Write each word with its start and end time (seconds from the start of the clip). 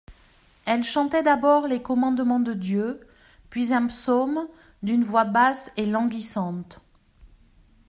Elle 0.65 0.83
chantait 0.83 1.21
d'abord 1.21 1.67
les 1.67 1.83
Commandements 1.83 2.39
de 2.39 2.53
Dieu, 2.53 3.01
puis 3.51 3.71
un 3.71 3.85
psaume 3.85 4.47
d'une 4.81 5.03
voix 5.03 5.25
basse 5.25 5.71
et 5.77 5.85
languissante. 5.85 6.81